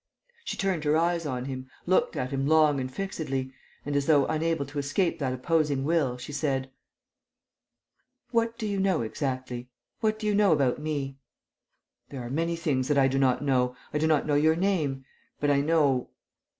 She 0.43 0.57
turned 0.57 0.83
her 0.85 0.97
eyes 0.97 1.27
on 1.27 1.45
him, 1.45 1.69
looked 1.85 2.15
at 2.15 2.31
him 2.31 2.47
long 2.47 2.79
and 2.81 2.91
fixedly 2.91 3.53
and, 3.85 3.95
as 3.95 4.07
though 4.07 4.25
unable 4.25 4.65
to 4.65 4.79
escape 4.79 5.19
that 5.19 5.31
opposing 5.31 5.83
will, 5.83 6.17
she 6.17 6.33
said: 6.33 6.71
"What 8.31 8.57
do 8.57 8.65
you 8.65 8.79
know 8.79 9.03
exactly? 9.03 9.69
What 9.99 10.17
do 10.17 10.25
you 10.25 10.33
know 10.33 10.53
about 10.53 10.79
me?" 10.79 11.19
"There 12.09 12.23
are 12.25 12.31
many 12.31 12.55
things 12.55 12.87
that 12.87 12.97
I 12.97 13.07
do 13.07 13.19
not 13.19 13.43
know. 13.43 13.75
I 13.93 13.99
do 13.99 14.07
not 14.07 14.25
know 14.25 14.33
your 14.33 14.55
name. 14.55 15.05
But 15.39 15.51
I 15.51 15.61
know...." 15.61 16.09